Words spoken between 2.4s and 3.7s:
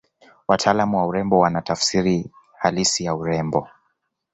halisi ya urembo